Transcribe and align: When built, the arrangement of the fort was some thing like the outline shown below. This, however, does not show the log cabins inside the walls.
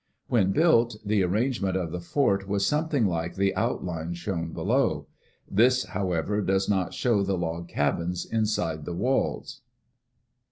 When 0.29 0.51
built, 0.51 0.95
the 1.05 1.21
arrangement 1.21 1.77
of 1.77 1.91
the 1.91 1.99
fort 1.99 2.47
was 2.47 2.65
some 2.65 2.89
thing 2.89 3.05
like 3.05 3.35
the 3.35 3.53
outline 3.55 4.15
shown 4.15 4.51
below. 4.51 5.05
This, 5.47 5.83
however, 5.85 6.41
does 6.41 6.67
not 6.67 6.95
show 6.95 7.21
the 7.21 7.37
log 7.37 7.67
cabins 7.67 8.25
inside 8.25 8.85
the 8.85 8.95
walls. 8.95 9.61